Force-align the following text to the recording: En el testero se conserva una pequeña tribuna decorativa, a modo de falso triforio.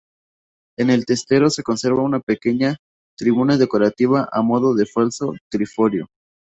En 0.79 0.89
el 0.89 1.05
testero 1.05 1.51
se 1.51 1.61
conserva 1.61 2.01
una 2.01 2.21
pequeña 2.21 2.77
tribuna 3.15 3.57
decorativa, 3.57 4.27
a 4.31 4.41
modo 4.41 4.73
de 4.73 4.87
falso 4.87 5.33
triforio. 5.51 6.07